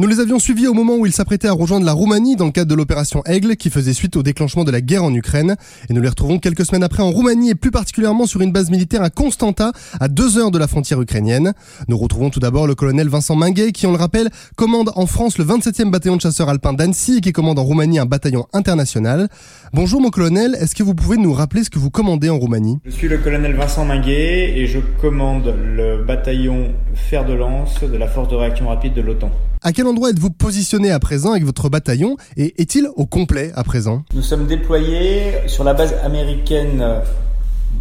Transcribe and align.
Nous 0.00 0.06
les 0.06 0.18
avions 0.18 0.38
suivis 0.38 0.66
au 0.66 0.72
moment 0.72 0.96
où 0.96 1.04
ils 1.04 1.12
s'apprêtaient 1.12 1.46
à 1.46 1.52
rejoindre 1.52 1.84
la 1.84 1.92
Roumanie 1.92 2.34
dans 2.34 2.46
le 2.46 2.52
cadre 2.52 2.70
de 2.70 2.74
l'opération 2.74 3.22
Aigle 3.26 3.56
qui 3.56 3.68
faisait 3.68 3.92
suite 3.92 4.16
au 4.16 4.22
déclenchement 4.22 4.64
de 4.64 4.70
la 4.70 4.80
guerre 4.80 5.04
en 5.04 5.12
Ukraine. 5.12 5.56
Et 5.90 5.92
nous 5.92 6.00
les 6.00 6.08
retrouvons 6.08 6.38
quelques 6.38 6.64
semaines 6.64 6.82
après 6.82 7.02
en 7.02 7.10
Roumanie 7.10 7.50
et 7.50 7.54
plus 7.54 7.70
particulièrement 7.70 8.24
sur 8.24 8.40
une 8.40 8.50
base 8.50 8.70
militaire 8.70 9.02
à 9.02 9.10
Constanta, 9.10 9.72
à 10.00 10.08
deux 10.08 10.38
heures 10.38 10.50
de 10.50 10.56
la 10.56 10.68
frontière 10.68 11.02
ukrainienne. 11.02 11.52
Nous 11.88 11.98
retrouvons 11.98 12.30
tout 12.30 12.40
d'abord 12.40 12.66
le 12.66 12.74
colonel 12.74 13.10
Vincent 13.10 13.36
Minguet 13.36 13.72
qui, 13.72 13.86
on 13.86 13.90
le 13.90 13.98
rappelle, 13.98 14.30
commande 14.56 14.90
en 14.96 15.04
France 15.04 15.36
le 15.36 15.44
27e 15.44 15.90
bataillon 15.90 16.16
de 16.16 16.22
chasseurs 16.22 16.48
alpins 16.48 16.72
d'Annecy 16.72 17.18
et 17.18 17.20
qui 17.20 17.32
commande 17.32 17.58
en 17.58 17.64
Roumanie 17.64 17.98
un 17.98 18.06
bataillon 18.06 18.46
international. 18.54 19.28
Bonjour 19.74 20.00
mon 20.00 20.08
colonel, 20.08 20.56
est-ce 20.58 20.74
que 20.74 20.82
vous 20.82 20.94
pouvez 20.94 21.18
nous 21.18 21.34
rappeler 21.34 21.62
ce 21.62 21.68
que 21.68 21.78
vous 21.78 21.90
commandez 21.90 22.30
en 22.30 22.38
Roumanie? 22.38 22.78
Je 22.86 22.90
suis 22.90 23.08
le 23.08 23.18
colonel 23.18 23.54
Vincent 23.54 23.84
Minguet 23.84 24.54
et 24.56 24.66
je 24.66 24.78
commande 25.02 25.54
le 25.62 26.02
bataillon 26.02 26.72
fer 26.94 27.26
de 27.26 27.34
lance 27.34 27.82
de 27.82 27.98
la 27.98 28.08
force 28.08 28.28
de 28.30 28.36
réaction 28.36 28.68
rapide 28.68 28.94
de 28.94 29.02
l'OTAN. 29.02 29.30
À 29.62 29.72
quel 29.72 29.86
endroit 29.86 30.08
êtes-vous 30.08 30.30
positionné 30.30 30.90
à 30.90 30.98
présent 30.98 31.32
avec 31.32 31.44
votre 31.44 31.68
bataillon 31.68 32.16
et 32.38 32.62
est-il 32.62 32.88
au 32.96 33.04
complet 33.04 33.52
à 33.54 33.62
présent 33.62 34.04
Nous 34.14 34.22
sommes 34.22 34.46
déployés 34.46 35.34
sur 35.48 35.64
la 35.64 35.74
base 35.74 35.94
américaine 36.02 36.82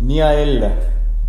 Mihail 0.01 0.71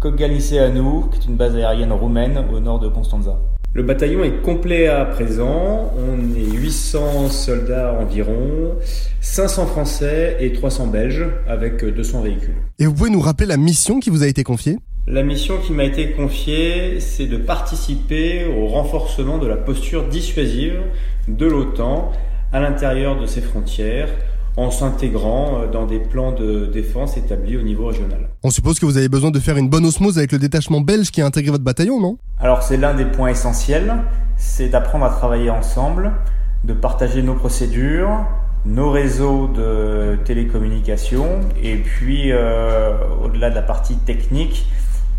Koganiceanu, 0.01 1.09
qui 1.13 1.21
est 1.21 1.27
une 1.27 1.37
base 1.37 1.55
aérienne 1.55 1.93
roumaine 1.93 2.47
au 2.53 2.59
nord 2.59 2.81
de 2.81 2.89
Constanza. 2.89 3.39
Le 3.75 3.85
bataillon 3.85 4.25
est 4.25 4.43
complet 4.43 4.89
à 4.89 5.05
présent. 5.05 5.93
On 5.97 6.19
est 6.35 6.51
800 6.51 7.29
soldats 7.29 7.97
environ, 8.01 8.75
500 9.21 9.67
Français 9.67 10.37
et 10.41 10.53
300 10.53 10.89
Belges 10.89 11.27
avec 11.47 11.85
200 11.85 12.23
véhicules. 12.23 12.57
Et 12.81 12.87
vous 12.87 12.93
pouvez 12.95 13.11
nous 13.11 13.21
rappeler 13.21 13.47
la 13.47 13.57
mission 13.57 14.01
qui 14.01 14.11
vous 14.11 14.25
a 14.25 14.27
été 14.27 14.43
confiée? 14.43 14.79
La 15.07 15.23
mission 15.23 15.57
qui 15.59 15.73
m'a 15.73 15.85
été 15.85 16.13
confiée, 16.13 17.01
c'est 17.01 17.27
de 17.27 17.37
participer 17.37 18.47
au 18.47 18.67
renforcement 18.67 19.39
de 19.39 19.47
la 19.47 19.57
posture 19.57 20.09
dissuasive 20.09 20.81
de 21.27 21.47
l'OTAN 21.47 22.13
à 22.53 22.61
l'intérieur 22.61 23.19
de 23.19 23.27
ses 23.27 23.41
frontières 23.41 24.09
en 24.57 24.71
s'intégrant 24.71 25.67
dans 25.73 25.87
des 25.87 25.99
plans 25.99 26.33
de 26.33 26.67
défense 26.67 27.17
établis 27.17 27.57
au 27.57 27.63
niveau 27.63 27.87
régional. 27.87 28.29
On 28.43 28.51
suppose 28.51 28.79
que 28.79 28.85
vous 28.85 28.99
avez 28.99 29.09
besoin 29.09 29.31
de 29.31 29.39
faire 29.39 29.57
une 29.57 29.69
bonne 29.69 29.87
osmose 29.87 30.19
avec 30.19 30.33
le 30.33 30.39
détachement 30.39 30.81
belge 30.81 31.11
qui 31.11 31.23
a 31.23 31.27
intégré 31.27 31.51
votre 31.51 31.65
bataillon, 31.65 32.01
non? 32.01 32.19
Alors 32.39 32.63
c'est 32.63 32.77
l'un 32.77 32.95
des 32.95 33.05
points 33.05 33.29
essentiels, 33.29 33.95
c'est 34.37 34.69
d'apprendre 34.69 35.05
à 35.05 35.11
travailler 35.11 35.51
ensemble, 35.51 36.13
de 36.65 36.75
partager 36.75 37.23
nos 37.23 37.35
procédures, 37.35 38.27
nos 38.67 38.91
réseaux 38.91 39.49
de 39.49 40.19
télécommunications 40.25 41.41
et 41.63 41.77
puis 41.77 42.33
euh, 42.33 42.93
au-delà 43.25 43.51
de 43.51 43.55
la 43.55 43.63
partie 43.63 43.97
technique, 43.97 44.67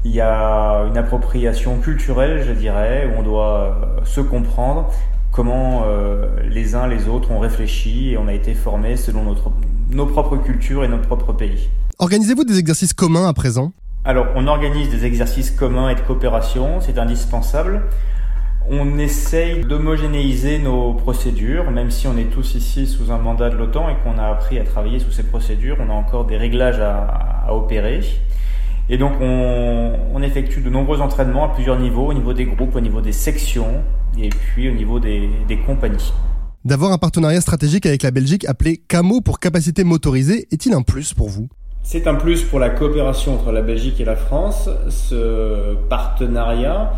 il 0.04 0.12
y 0.12 0.22
a 0.22 0.86
une 0.88 0.98
appropriation 0.98 1.78
culturelle, 1.78 2.44
je 2.48 2.54
dirais, 2.54 3.08
où 3.08 3.20
on 3.20 3.24
doit 3.24 3.78
euh, 4.00 4.06
se 4.06 4.22
comprendre 4.22 4.90
comment 5.32 5.84
euh, 5.86 6.28
les 6.50 6.76
uns 6.76 6.88
les 6.88 7.08
autres 7.08 7.32
ont 7.32 7.40
réfléchi 7.40 8.12
et 8.12 8.18
on 8.18 8.28
a 8.28 8.34
été 8.34 8.54
formés 8.54 8.98
selon 8.98 9.24
notre, 9.24 9.52
nos 9.90 10.06
propres 10.06 10.38
cultures 10.38 10.84
et 10.84 10.88
notre 10.88 11.08
propre 11.08 11.34
pays. 11.34 11.70
Organisez-vous 12.00 12.44
des 12.44 12.58
exercices 12.58 12.94
communs 12.94 13.28
à 13.28 13.34
présent? 13.34 13.72
Alors, 14.04 14.28
on 14.36 14.48
organise 14.48 14.90
des 14.90 15.06
exercices 15.06 15.52
communs 15.52 15.90
et 15.90 15.96
de 15.96 16.02
coopération, 16.02 16.82
c'est 16.82 16.98
indispensable. 16.98 17.84
On 18.70 18.98
essaye 18.98 19.64
d'homogénéiser 19.64 20.58
nos 20.58 20.94
procédures, 20.94 21.70
même 21.70 21.92
si 21.92 22.08
on 22.08 22.18
est 22.18 22.32
tous 22.32 22.56
ici 22.56 22.88
sous 22.88 23.12
un 23.12 23.18
mandat 23.18 23.50
de 23.50 23.56
l'OTAN 23.56 23.90
et 23.90 23.96
qu'on 24.04 24.18
a 24.18 24.26
appris 24.26 24.58
à 24.58 24.64
travailler 24.64 25.00
sous 25.00 25.12
ces 25.12 25.24
procédures, 25.24 25.78
on 25.80 25.90
a 25.90 25.94
encore 25.94 26.26
des 26.26 26.38
réglages 26.38 26.80
à, 26.80 27.46
à 27.48 27.54
opérer. 27.54 28.02
Et 28.90 28.98
donc 28.98 29.14
on, 29.22 29.94
on, 30.14 30.22
effectue 30.22 30.62
de 30.62 30.70
nombreux 30.70 31.02
entraînements 31.02 31.46
à 31.46 31.50
plusieurs 31.50 31.80
niveaux, 31.80 32.08
au 32.08 32.14
niveau 32.14 32.34
des 32.34 32.46
groupes, 32.46 32.76
au 32.76 32.82
niveau 32.82 33.02
des 33.02 33.14
sections 33.14 33.84
et 34.20 34.30
puis 34.30 34.70
au 34.70 34.74
niveau 34.74 35.00
des, 35.00 35.30
des 35.48 35.58
compagnies. 35.58 36.12
D'avoir 36.66 36.92
un 36.92 36.98
partenariat 36.98 37.42
stratégique 37.42 37.86
avec 37.86 38.04
la 38.04 38.12
Belgique 38.12 38.46
appelé 38.46 38.78
CAMO 38.88 39.22
pour 39.22 39.40
capacité 39.40 39.84
motorisée 39.84 40.48
est-il 40.52 40.74
un 40.74 40.82
plus 40.82 41.14
pour 41.14 41.30
vous? 41.30 41.48
C'est 41.84 42.06
un 42.06 42.16
plus 42.16 42.44
pour 42.44 42.60
la 42.60 42.70
coopération 42.70 43.34
entre 43.34 43.52
la 43.52 43.62
Belgique 43.62 44.00
et 44.00 44.06
la 44.06 44.16
France. 44.16 44.70
Ce 44.90 45.76
partenariat 45.90 46.94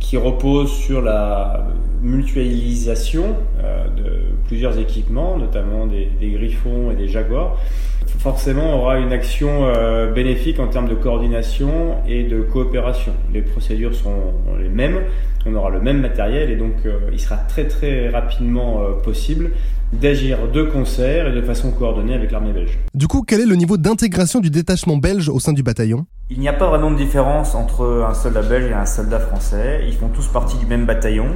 qui 0.00 0.16
repose 0.16 0.72
sur 0.72 1.02
la 1.02 1.66
mutualisation 2.00 3.36
euh, 3.62 3.88
de 3.88 4.34
plusieurs 4.46 4.78
équipements, 4.78 5.36
notamment 5.36 5.86
des, 5.86 6.10
des 6.18 6.30
Griffons 6.30 6.90
et 6.90 6.96
des 6.96 7.08
Jaguars, 7.08 7.58
forcément 8.06 8.78
aura 8.78 8.98
une 8.98 9.12
action 9.12 9.66
euh, 9.66 10.12
bénéfique 10.12 10.60
en 10.60 10.68
termes 10.68 10.88
de 10.88 10.94
coordination 10.94 11.96
et 12.06 12.24
de 12.24 12.40
coopération. 12.40 13.12
Les 13.32 13.42
procédures 13.42 13.94
sont 13.94 14.34
les 14.60 14.68
mêmes, 14.68 15.00
on 15.46 15.54
aura 15.54 15.70
le 15.70 15.80
même 15.80 16.00
matériel 16.00 16.50
et 16.50 16.56
donc 16.56 16.74
euh, 16.86 16.98
il 17.12 17.20
sera 17.20 17.36
très 17.36 17.66
très 17.66 18.08
rapidement 18.08 18.80
euh, 18.80 18.92
possible 19.02 19.50
d'agir 19.92 20.48
de 20.48 20.62
concert 20.62 21.28
et 21.28 21.32
de 21.32 21.42
façon 21.42 21.70
coordonnée 21.70 22.14
avec 22.14 22.30
l'armée 22.30 22.52
belge. 22.52 22.78
Du 22.94 23.08
coup, 23.08 23.24
quel 23.26 23.40
est 23.40 23.46
le 23.46 23.56
niveau 23.56 23.76
d'intégration 23.76 24.40
du 24.40 24.50
détachement 24.50 24.96
belge 24.96 25.28
au 25.28 25.38
sein 25.38 25.52
du 25.52 25.62
bataillon? 25.62 26.06
Il 26.30 26.40
n'y 26.40 26.48
a 26.48 26.54
pas 26.54 26.68
vraiment 26.68 26.90
de 26.90 26.96
différence 26.96 27.54
entre 27.54 28.06
un 28.08 28.14
soldat 28.14 28.40
belge 28.40 28.70
et 28.70 28.74
un 28.74 28.86
soldat 28.86 29.20
français. 29.20 29.82
Ils 29.86 29.94
font 29.94 30.08
tous 30.08 30.28
partie 30.28 30.56
du 30.56 30.64
même 30.64 30.86
bataillon 30.86 31.26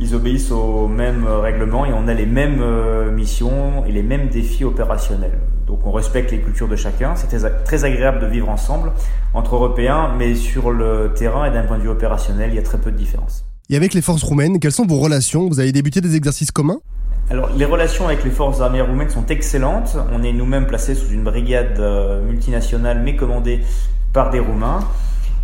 ils 0.00 0.14
obéissent 0.14 0.50
aux 0.50 0.88
mêmes 0.88 1.26
règlements 1.26 1.86
et 1.86 1.92
on 1.92 2.08
a 2.08 2.14
les 2.14 2.26
mêmes 2.26 2.60
euh, 2.60 3.10
missions 3.10 3.84
et 3.86 3.92
les 3.92 4.02
mêmes 4.02 4.28
défis 4.28 4.64
opérationnels. 4.64 5.38
Donc 5.66 5.86
on 5.86 5.92
respecte 5.92 6.30
les 6.30 6.40
cultures 6.40 6.68
de 6.68 6.76
chacun. 6.76 7.14
C'est 7.16 7.64
très 7.64 7.84
agréable 7.84 8.20
de 8.20 8.26
vivre 8.26 8.48
ensemble 8.48 8.92
entre 9.32 9.54
Européens, 9.54 10.10
mais 10.18 10.34
sur 10.34 10.70
le 10.70 11.12
terrain 11.14 11.46
et 11.46 11.50
d'un 11.50 11.62
point 11.62 11.78
de 11.78 11.82
vue 11.82 11.88
opérationnel, 11.88 12.50
il 12.50 12.56
y 12.56 12.58
a 12.58 12.62
très 12.62 12.78
peu 12.78 12.90
de 12.90 12.96
différence. 12.96 13.44
Et 13.70 13.76
avec 13.76 13.94
les 13.94 14.02
forces 14.02 14.22
roumaines, 14.22 14.60
quelles 14.60 14.72
sont 14.72 14.86
vos 14.86 14.98
relations? 14.98 15.48
Vous 15.48 15.58
avez 15.58 15.72
débuté 15.72 16.00
des 16.00 16.16
exercices 16.16 16.50
communs? 16.50 16.80
Alors, 17.30 17.48
les 17.56 17.64
relations 17.64 18.06
avec 18.06 18.22
les 18.22 18.30
forces 18.30 18.60
armées 18.60 18.82
roumaines 18.82 19.08
sont 19.08 19.24
excellentes. 19.26 19.96
On 20.12 20.22
est 20.22 20.32
nous-mêmes 20.32 20.66
placés 20.66 20.94
sous 20.94 21.10
une 21.10 21.24
brigade 21.24 21.78
euh, 21.78 22.22
multinationale, 22.22 23.00
mais 23.02 23.16
commandée 23.16 23.60
par 24.12 24.30
des 24.30 24.40
Roumains. 24.40 24.80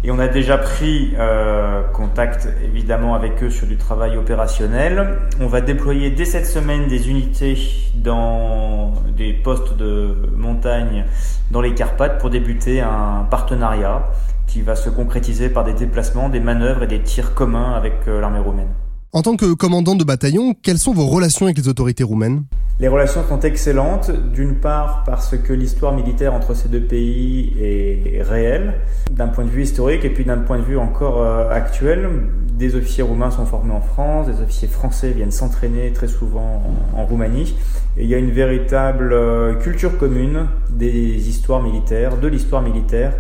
Et 0.03 0.11
on 0.11 0.19
a 0.19 0.29
déjà 0.29 0.57
pris 0.57 1.13
euh, 1.19 1.83
contact 1.93 2.49
évidemment 2.65 3.15
avec 3.15 3.43
eux 3.43 3.51
sur 3.51 3.67
du 3.67 3.77
travail 3.77 4.17
opérationnel. 4.17 5.19
On 5.41 5.47
va 5.47 5.61
déployer 5.61 6.11
dès 6.11 6.25
cette 6.25 6.47
semaine 6.47 6.89
des 6.89 7.11
unités 7.11 7.59
dans 7.95 8.95
des 9.15 9.35
postes 9.35 9.77
de 9.77 10.17
montagne 10.35 11.05
dans 11.51 11.61
les 11.61 11.75
Carpates 11.75 12.19
pour 12.19 12.31
débuter 12.31 12.81
un 12.81 13.27
partenariat 13.31 14.07
qui 14.47 14.63
va 14.63 14.75
se 14.75 14.89
concrétiser 14.89 15.51
par 15.51 15.65
des 15.65 15.75
déplacements, 15.75 16.31
des 16.31 16.41
manœuvres 16.41 16.85
et 16.85 16.87
des 16.87 17.03
tirs 17.03 17.35
communs 17.35 17.75
avec 17.75 18.09
euh, 18.09 18.23
l'armée 18.23 18.39
roumaine. 18.39 18.73
En 19.13 19.23
tant 19.23 19.35
que 19.35 19.55
commandant 19.55 19.97
de 19.97 20.05
bataillon, 20.05 20.55
quelles 20.63 20.79
sont 20.79 20.93
vos 20.93 21.07
relations 21.09 21.47
avec 21.47 21.59
les 21.59 21.67
autorités 21.67 22.05
roumaines? 22.05 22.45
Les 22.79 22.87
relations 22.87 23.25
sont 23.29 23.41
excellentes, 23.41 24.13
d'une 24.33 24.55
part 24.55 25.03
parce 25.05 25.37
que 25.37 25.53
l'histoire 25.53 25.93
militaire 25.93 26.33
entre 26.33 26.55
ces 26.55 26.69
deux 26.69 26.81
pays 26.81 27.53
est 27.61 28.23
réelle, 28.23 28.75
d'un 29.11 29.27
point 29.27 29.45
de 29.45 29.51
vue 29.51 29.65
historique, 29.65 30.05
et 30.05 30.11
puis 30.11 30.25
d'un 30.25 30.39
point 30.39 30.59
de 30.59 30.63
vue 30.63 30.79
encore 30.79 31.23
euh, 31.23 31.51
actuel. 31.51 32.09
Des 32.57 32.77
officiers 32.77 33.03
roumains 33.03 33.33
sont 33.33 33.47
formés 33.47 33.75
en 33.75 33.81
France, 33.81 34.29
des 34.29 34.41
officiers 34.41 34.69
français 34.69 35.11
viennent 35.11 35.33
s'entraîner 35.33 35.91
très 35.93 36.07
souvent 36.07 36.63
en, 36.97 37.05
Roumanie, 37.05 37.57
il 37.97 38.07
y 38.07 38.15
a 38.15 38.19
une 38.19 38.31
véritable 38.31 39.13
euh, 39.13 39.55
culture 39.55 39.99
commune 39.99 40.47
des 40.71 41.29
histoires 41.29 41.65
militaires, 41.65 42.17
de 42.17 42.29
l'histoire 42.29 42.63
militaire, 42.63 43.13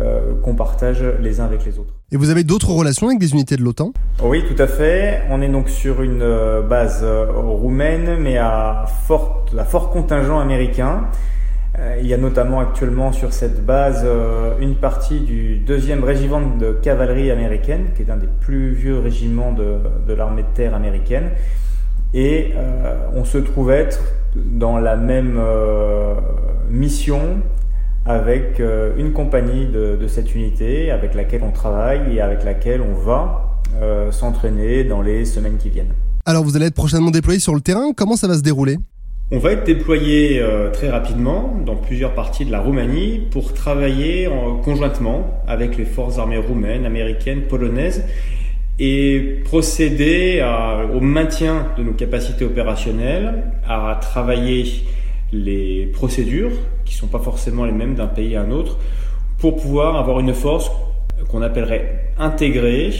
euh, 0.00 0.34
qu'on 0.42 0.54
partage 0.54 1.04
les 1.20 1.40
uns 1.40 1.44
avec 1.44 1.64
les 1.64 1.78
autres. 1.78 1.94
Et 2.12 2.18
vous 2.18 2.28
avez 2.28 2.44
d'autres 2.44 2.70
relations 2.70 3.06
avec 3.06 3.18
des 3.18 3.32
unités 3.32 3.56
de 3.56 3.62
l'OTAN? 3.62 3.92
Oui, 4.22 4.44
tout 4.46 4.62
à 4.62 4.66
fait. 4.66 5.22
On 5.30 5.40
est 5.40 5.48
donc 5.48 5.70
sur 5.70 6.02
une 6.02 6.20
euh, 6.20 6.60
base 6.60 7.00
euh, 7.02 7.24
roumaine, 7.32 8.18
mais 8.20 8.36
à 8.36 8.84
fort, 9.06 9.46
à 9.58 9.64
fort 9.64 9.88
contingent 9.90 10.38
américain. 10.38 11.04
Euh, 11.78 11.96
il 12.02 12.06
y 12.06 12.12
a 12.12 12.18
notamment 12.18 12.60
actuellement 12.60 13.12
sur 13.12 13.32
cette 13.32 13.64
base 13.64 14.06
une 14.60 14.74
partie 14.74 15.20
du 15.20 15.56
deuxième 15.56 16.04
régiment 16.04 16.42
de 16.42 16.72
cavalerie 16.72 17.30
américaine, 17.30 17.86
qui 17.96 18.02
est 18.02 18.10
un 18.10 18.18
des 18.18 18.28
plus 18.40 18.72
vieux 18.74 18.98
régiments 18.98 19.52
de, 19.52 19.76
de 20.06 20.12
l'armée 20.12 20.42
de 20.42 20.54
terre 20.54 20.74
américaine. 20.74 21.30
Et 22.12 22.52
on 23.14 23.24
se 23.24 23.38
trouve 23.38 23.70
être 23.70 24.00
dans 24.36 24.76
la 24.76 24.96
même 24.96 25.40
mission 26.68 27.20
avec 28.04 28.58
euh, 28.60 28.92
une 28.98 29.12
compagnie 29.12 29.66
de, 29.66 29.96
de, 30.00 30.08
cette 30.08 30.34
unité 30.34 30.90
avec 30.90 31.14
laquelle 31.14 31.42
on 31.44 31.52
travaille 31.52 32.16
et 32.16 32.20
avec 32.20 32.44
laquelle 32.44 32.80
on 32.80 32.94
va 32.94 33.60
euh, 33.80 34.10
s'entraîner 34.10 34.84
dans 34.84 35.02
les 35.02 35.24
semaines 35.24 35.56
qui 35.56 35.70
viennent. 35.70 35.92
Alors 36.26 36.44
vous 36.44 36.56
allez 36.56 36.66
être 36.66 36.74
prochainement 36.74 37.10
déployé 37.10 37.38
sur 37.38 37.54
le 37.54 37.60
terrain, 37.60 37.92
comment 37.96 38.16
ça 38.16 38.28
va 38.28 38.34
se 38.34 38.42
dérouler? 38.42 38.76
On 39.30 39.38
va 39.38 39.52
être 39.52 39.64
déployé 39.64 40.40
euh, 40.40 40.70
très 40.70 40.90
rapidement 40.90 41.56
dans 41.64 41.76
plusieurs 41.76 42.12
parties 42.14 42.44
de 42.44 42.52
la 42.52 42.60
Roumanie 42.60 43.28
pour 43.30 43.54
travailler 43.54 44.28
en, 44.28 44.56
conjointement 44.56 45.42
avec 45.48 45.78
les 45.78 45.86
forces 45.86 46.18
armées 46.18 46.36
roumaines, 46.36 46.84
américaines, 46.84 47.42
polonaises 47.42 48.04
et 48.78 49.40
procéder 49.44 50.40
à, 50.40 50.84
au 50.92 51.00
maintien 51.00 51.68
de 51.78 51.82
nos 51.82 51.92
capacités 51.92 52.44
opérationnelles, 52.44 53.44
à 53.66 53.98
travailler 54.02 54.66
les 55.32 55.86
procédures, 55.86 56.52
qui 56.84 56.94
ne 56.94 56.98
sont 56.98 57.06
pas 57.08 57.18
forcément 57.18 57.64
les 57.64 57.72
mêmes 57.72 57.94
d'un 57.94 58.06
pays 58.06 58.36
à 58.36 58.42
un 58.42 58.50
autre, 58.50 58.78
pour 59.38 59.56
pouvoir 59.56 59.96
avoir 59.96 60.20
une 60.20 60.34
force 60.34 60.70
qu'on 61.28 61.42
appellerait 61.42 62.12
intégrée, 62.18 62.90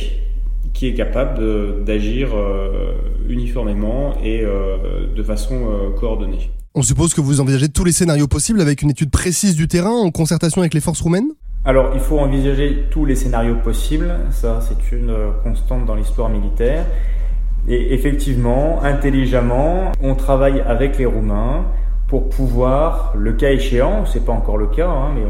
qui 0.72 0.86
est 0.88 0.94
capable 0.94 1.84
d'agir 1.84 2.30
uniformément 3.28 4.14
et 4.24 4.42
de 4.42 5.22
façon 5.22 5.92
coordonnée. 6.00 6.50
On 6.74 6.82
suppose 6.82 7.12
que 7.12 7.20
vous 7.20 7.40
envisagez 7.40 7.68
tous 7.68 7.84
les 7.84 7.92
scénarios 7.92 8.26
possibles 8.26 8.60
avec 8.60 8.80
une 8.80 8.90
étude 8.90 9.10
précise 9.10 9.54
du 9.54 9.68
terrain 9.68 9.90
en 9.90 10.10
concertation 10.10 10.62
avec 10.62 10.72
les 10.72 10.80
forces 10.80 11.02
roumaines? 11.02 11.28
Alors, 11.64 11.90
il 11.94 12.00
faut 12.00 12.18
envisager 12.18 12.84
tous 12.90 13.04
les 13.04 13.14
scénarios 13.14 13.56
possibles. 13.56 14.12
Ça, 14.30 14.60
c'est 14.62 14.96
une 14.96 15.14
constante 15.44 15.84
dans 15.84 15.94
l'histoire 15.94 16.30
militaire. 16.30 16.86
Et 17.68 17.92
effectivement, 17.94 18.82
intelligemment, 18.82 19.92
on 20.02 20.14
travaille 20.14 20.60
avec 20.62 20.98
les 20.98 21.06
Roumains 21.06 21.66
pour 22.12 22.28
pouvoir, 22.28 23.14
le 23.16 23.32
cas 23.32 23.52
échéant, 23.52 24.04
c'est 24.04 24.22
pas 24.22 24.32
encore 24.32 24.58
le 24.58 24.66
cas, 24.66 24.86
hein, 24.86 25.14
mais 25.14 25.22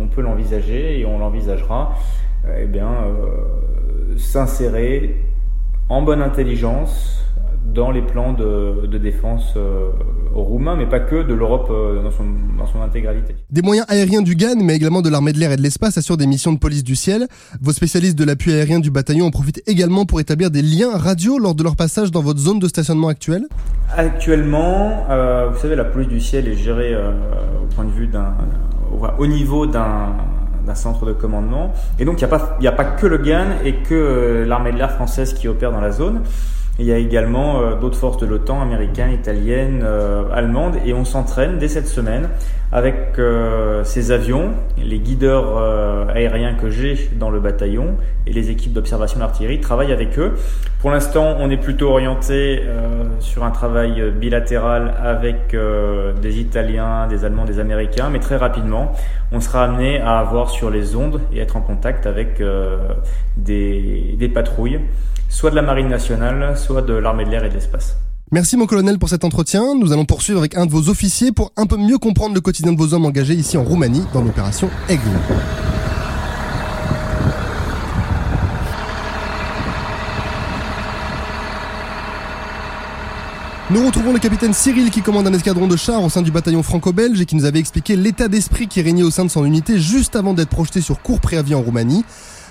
on, 0.00 0.06
peut 0.06 0.22
l'envisager 0.22 0.98
et 0.98 1.04
on 1.04 1.18
l'envisagera, 1.18 1.94
eh 2.58 2.64
bien, 2.64 2.88
euh, 2.88 4.16
s'insérer 4.16 5.22
en 5.90 6.00
bonne 6.00 6.22
intelligence 6.22 7.22
dans 7.64 7.90
les 7.90 8.02
plans 8.02 8.32
de, 8.32 8.86
de 8.86 8.98
défense 8.98 9.54
euh, 9.56 9.90
roumains, 10.34 10.76
mais 10.76 10.86
pas 10.86 11.00
que, 11.00 11.22
de 11.22 11.34
l'Europe 11.34 11.68
euh, 11.70 12.02
dans, 12.02 12.10
son, 12.10 12.24
dans 12.58 12.66
son 12.66 12.82
intégralité. 12.82 13.36
Des 13.50 13.62
moyens 13.62 13.86
aériens 13.88 14.22
du 14.22 14.34
GAN, 14.34 14.56
mais 14.62 14.74
également 14.74 15.02
de 15.02 15.08
l'armée 15.08 15.32
de 15.32 15.38
l'air 15.38 15.52
et 15.52 15.56
de 15.56 15.62
l'espace 15.62 15.96
assurent 15.96 16.16
des 16.16 16.26
missions 16.26 16.52
de 16.52 16.58
police 16.58 16.82
du 16.82 16.96
ciel. 16.96 17.26
Vos 17.60 17.72
spécialistes 17.72 18.18
de 18.18 18.24
l'appui 18.24 18.52
aérien 18.52 18.80
du 18.80 18.90
bataillon 18.90 19.26
en 19.26 19.30
profitent 19.30 19.62
également 19.66 20.04
pour 20.04 20.20
établir 20.20 20.50
des 20.50 20.62
liens 20.62 20.96
radio 20.96 21.38
lors 21.38 21.54
de 21.54 21.62
leur 21.62 21.76
passage 21.76 22.10
dans 22.10 22.22
votre 22.22 22.40
zone 22.40 22.58
de 22.58 22.68
stationnement 22.68 23.08
actuelle 23.08 23.46
Actuellement, 23.96 25.06
euh, 25.10 25.50
vous 25.52 25.58
savez, 25.60 25.76
la 25.76 25.84
police 25.84 26.08
du 26.08 26.20
ciel 26.20 26.48
est 26.48 26.56
gérée 26.56 26.94
euh, 26.94 27.10
au 27.62 27.74
point 27.74 27.84
de 27.84 27.90
vue 27.90 28.06
d'un, 28.06 28.34
au 29.18 29.26
niveau 29.26 29.66
d'un 29.66 30.14
d'un 30.66 30.74
centre 30.74 31.06
de 31.06 31.12
commandement. 31.14 31.72
Et 31.98 32.04
donc, 32.04 32.20
il 32.20 32.24
n'y 32.24 32.32
a, 32.32 32.38
pas, 32.38 32.58
a 32.62 32.72
pas 32.72 32.84
que 32.84 33.06
le 33.06 33.16
GAN 33.16 33.46
et 33.64 33.76
que 33.76 34.44
l'armée 34.46 34.72
de 34.72 34.76
l'air 34.76 34.90
française 34.90 35.32
qui 35.32 35.48
opère 35.48 35.72
dans 35.72 35.80
la 35.80 35.90
zone. 35.90 36.20
Il 36.80 36.86
y 36.86 36.92
a 36.92 36.96
également 36.96 37.60
euh, 37.60 37.74
d'autres 37.74 37.98
forces 37.98 38.16
de 38.16 38.24
l'OTAN, 38.24 38.62
américaines, 38.62 39.12
italiennes, 39.12 39.82
euh, 39.84 40.24
allemandes, 40.32 40.76
et 40.86 40.94
on 40.94 41.04
s'entraîne 41.04 41.58
dès 41.58 41.68
cette 41.68 41.86
semaine 41.86 42.30
avec 42.72 43.18
euh, 43.18 43.82
ces 43.84 44.12
avions, 44.12 44.50
les 44.78 44.98
guideurs 44.98 45.58
aériens 46.14 46.54
que 46.54 46.70
j'ai 46.70 47.10
dans 47.14 47.30
le 47.30 47.40
bataillon 47.40 47.96
et 48.26 48.32
les 48.32 48.50
équipes 48.50 48.72
d'observation 48.72 49.20
d'artillerie 49.20 49.60
travaillent 49.60 49.92
avec 49.92 50.18
eux. 50.18 50.34
Pour 50.80 50.90
l'instant, 50.90 51.36
on 51.38 51.50
est 51.50 51.56
plutôt 51.56 51.90
orienté 51.90 52.62
sur 53.18 53.44
un 53.44 53.50
travail 53.50 54.10
bilatéral 54.12 54.94
avec 55.02 55.54
des 56.22 56.40
Italiens, 56.40 57.06
des 57.06 57.24
Allemands, 57.24 57.44
des 57.44 57.58
Américains, 57.58 58.08
mais 58.10 58.18
très 58.18 58.36
rapidement, 58.36 58.92
on 59.32 59.40
sera 59.40 59.64
amené 59.64 60.00
à 60.00 60.18
avoir 60.18 60.50
sur 60.50 60.70
les 60.70 60.96
ondes 60.96 61.20
et 61.32 61.40
être 61.40 61.56
en 61.56 61.60
contact 61.60 62.06
avec 62.06 62.42
des, 63.36 64.14
des 64.18 64.28
patrouilles 64.28 64.80
soit 65.30 65.50
de 65.50 65.56
la 65.56 65.62
Marine 65.62 65.88
nationale, 65.88 66.58
soit 66.58 66.82
de 66.82 66.92
l'armée 66.92 67.24
de 67.24 67.30
l'air 67.30 67.44
et 67.44 67.48
de 67.48 67.54
l'espace. 67.54 68.09
Merci 68.32 68.56
mon 68.56 68.66
colonel 68.66 68.96
pour 69.00 69.08
cet 69.08 69.24
entretien. 69.24 69.74
Nous 69.74 69.92
allons 69.92 70.04
poursuivre 70.04 70.38
avec 70.38 70.56
un 70.56 70.64
de 70.64 70.70
vos 70.70 70.88
officiers 70.88 71.32
pour 71.32 71.50
un 71.56 71.66
peu 71.66 71.76
mieux 71.76 71.98
comprendre 71.98 72.32
le 72.32 72.40
quotidien 72.40 72.72
de 72.72 72.78
vos 72.78 72.94
hommes 72.94 73.04
engagés 73.04 73.34
ici 73.34 73.56
en 73.56 73.64
Roumanie 73.64 74.04
dans 74.12 74.22
l'opération 74.22 74.70
Aigle. 74.88 75.02
Nous 83.70 83.84
retrouvons 83.84 84.12
le 84.12 84.20
capitaine 84.20 84.54
Cyril 84.54 84.90
qui 84.90 85.02
commande 85.02 85.26
un 85.26 85.32
escadron 85.32 85.66
de 85.66 85.76
chars 85.76 86.04
au 86.04 86.08
sein 86.08 86.22
du 86.22 86.30
bataillon 86.30 86.62
franco-belge 86.62 87.20
et 87.20 87.26
qui 87.26 87.34
nous 87.34 87.44
avait 87.44 87.58
expliqué 87.58 87.96
l'état 87.96 88.28
d'esprit 88.28 88.68
qui 88.68 88.80
régnait 88.80 89.02
au 89.02 89.10
sein 89.10 89.24
de 89.24 89.30
son 89.30 89.44
unité 89.44 89.80
juste 89.80 90.14
avant 90.14 90.34
d'être 90.34 90.50
projeté 90.50 90.80
sur 90.80 91.02
court 91.02 91.18
préavis 91.18 91.56
en 91.56 91.62
Roumanie. 91.62 92.04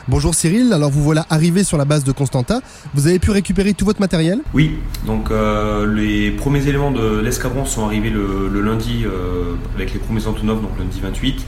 Bonjour 0.10 0.34
Cyril, 0.34 0.74
alors 0.74 0.90
vous 0.90 1.04
voilà 1.04 1.28
arrivé 1.30 1.64
sur 1.64 1.78
la 1.78 1.86
base 1.86 2.04
de 2.04 2.12
Constanta. 2.12 2.62
Vous 2.96 3.06
avez 3.06 3.20
pu 3.20 3.30
récupérer 3.30 3.76
tout 3.76 3.86
votre 3.86 4.00
matériel? 4.00 4.40
Oui, 4.56 4.80
donc 5.06 5.30
euh, 5.30 5.86
les 5.86 6.32
premiers 6.32 6.68
éléments 6.68 6.90
de 6.90 7.20
l'escadron 7.20 7.64
sont 7.66 7.86
arrivés 7.86 8.10
le, 8.10 8.50
lundi 8.60 9.04
euh, 9.06 9.54
avec 9.76 9.94
les 9.94 10.00
premiers 10.00 10.26
Antonov, 10.26 10.64
donc 10.64 10.72
lundi 10.80 11.00
28. 11.00 11.46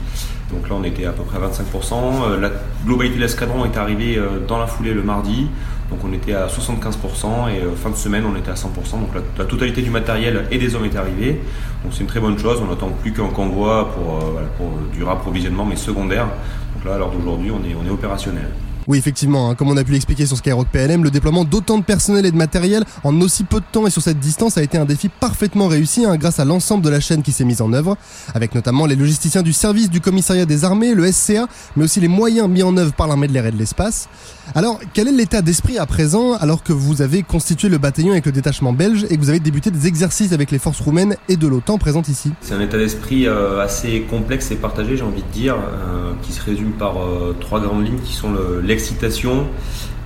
Donc 0.52 0.68
là 0.68 0.76
on 0.78 0.84
était 0.84 1.06
à 1.06 1.12
peu 1.12 1.22
près 1.22 1.38
à 1.38 1.48
25%. 1.48 1.94
Euh, 1.94 2.40
la 2.40 2.50
globalité 2.84 3.16
de 3.16 3.22
l'escadron 3.22 3.64
est 3.64 3.76
arrivée 3.76 4.20
dans 4.46 4.58
la 4.58 4.66
foulée 4.66 4.94
le 4.94 5.02
mardi. 5.02 5.48
Donc 5.90 6.00
on 6.04 6.12
était 6.12 6.34
à 6.34 6.46
75% 6.46 7.50
et 7.50 7.76
fin 7.76 7.90
de 7.90 7.96
semaine 7.96 8.24
on 8.24 8.36
était 8.36 8.50
à 8.50 8.54
100%. 8.54 8.66
Donc 8.92 9.10
la, 9.36 9.44
totalité 9.44 9.82
du 9.82 9.90
matériel 9.90 10.46
et 10.50 10.58
des 10.58 10.74
hommes 10.74 10.84
est 10.84 10.96
arrivée. 10.96 11.40
Donc 11.82 11.92
c'est 11.92 12.00
une 12.00 12.06
très 12.06 12.20
bonne 12.20 12.38
chose. 12.38 12.62
On 12.62 12.70
n'attend 12.70 12.88
plus 12.88 13.12
qu'un 13.12 13.28
convoi 13.28 13.90
pour, 13.94 14.18
pour 14.56 14.70
du 14.92 15.02
rapprovisionnement 15.04 15.64
mais 15.64 15.76
secondaire. 15.76 16.26
Donc 16.74 16.84
là, 16.84 16.94
à 16.94 16.98
l'heure 16.98 17.10
d'aujourd'hui, 17.10 17.50
on 17.50 17.64
est, 17.68 17.74
on 17.74 17.86
est 17.86 17.92
opérationnel. 17.92 18.48
Oui, 18.88 18.98
effectivement, 18.98 19.50
hein, 19.50 19.54
comme 19.54 19.68
on 19.68 19.76
a 19.76 19.84
pu 19.84 19.92
l'expliquer 19.92 20.26
sur 20.26 20.36
Skyrock 20.36 20.66
PLM, 20.68 21.04
le 21.04 21.10
déploiement 21.10 21.44
d'autant 21.44 21.78
de 21.78 21.84
personnel 21.84 22.26
et 22.26 22.32
de 22.32 22.36
matériel 22.36 22.84
en 23.04 23.20
aussi 23.20 23.44
peu 23.44 23.60
de 23.60 23.64
temps 23.70 23.86
et 23.86 23.90
sur 23.90 24.02
cette 24.02 24.18
distance 24.18 24.58
a 24.58 24.62
été 24.62 24.76
un 24.76 24.84
défi 24.84 25.08
parfaitement 25.08 25.68
réussi 25.68 26.04
hein, 26.04 26.16
grâce 26.16 26.40
à 26.40 26.44
l'ensemble 26.44 26.84
de 26.84 26.90
la 26.90 27.00
chaîne 27.00 27.22
qui 27.22 27.32
s'est 27.32 27.44
mise 27.44 27.62
en 27.62 27.72
œuvre, 27.72 27.96
avec 28.34 28.54
notamment 28.54 28.86
les 28.86 28.96
logisticiens 28.96 29.42
du 29.42 29.52
service 29.52 29.88
du 29.88 30.00
commissariat 30.00 30.46
des 30.46 30.64
armées, 30.64 30.94
le 30.94 31.10
SCA, 31.10 31.46
mais 31.76 31.84
aussi 31.84 32.00
les 32.00 32.08
moyens 32.08 32.48
mis 32.48 32.62
en 32.62 32.76
œuvre 32.76 32.92
par 32.92 33.06
l'armée 33.06 33.28
de 33.28 33.32
l'air 33.32 33.46
et 33.46 33.52
de 33.52 33.58
l'espace. 33.58 34.08
Alors, 34.54 34.80
quel 34.92 35.08
est 35.08 35.12
l'état 35.12 35.40
d'esprit 35.42 35.78
à 35.78 35.86
présent 35.86 36.34
alors 36.34 36.62
que 36.62 36.72
vous 36.72 37.00
avez 37.00 37.22
constitué 37.22 37.68
le 37.68 37.78
bataillon 37.78 38.12
avec 38.12 38.26
le 38.26 38.32
détachement 38.32 38.72
belge 38.72 39.06
et 39.08 39.16
que 39.16 39.20
vous 39.22 39.30
avez 39.30 39.40
débuté 39.40 39.70
des 39.70 39.86
exercices 39.86 40.32
avec 40.32 40.50
les 40.50 40.58
forces 40.58 40.80
roumaines 40.80 41.16
et 41.28 41.36
de 41.36 41.46
l'OTAN 41.46 41.78
présentes 41.78 42.08
ici? 42.08 42.32
C'est 42.40 42.54
un 42.54 42.60
état 42.60 42.76
d'esprit 42.76 43.26
euh, 43.26 43.62
assez 43.62 44.02
complexe 44.02 44.50
et 44.50 44.56
partagé, 44.56 44.96
j'ai 44.96 45.04
envie 45.04 45.22
de 45.22 45.32
dire, 45.32 45.54
euh, 45.54 46.12
qui 46.22 46.32
se 46.32 46.42
résume 46.42 46.72
par 46.72 46.98
euh, 46.98 47.36
trois 47.40 47.60
grandes 47.60 47.86
lignes 47.86 48.00
qui 48.04 48.14
sont 48.14 48.32
l'excitation, 48.72 49.46